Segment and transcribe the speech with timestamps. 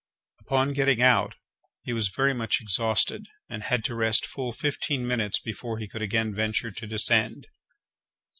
[0.39, 1.35] Upon getting out
[1.83, 6.01] he was very much exhausted, and had to rest full fifteen minutes before he could
[6.01, 7.45] again venture to descend.